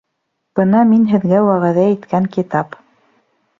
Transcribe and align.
Бына 0.59 0.81
мин 0.93 1.03
һеҙгә 1.11 1.43
вәғәҙә 1.49 1.85
иткән 1.93 2.27
китап 2.39 2.77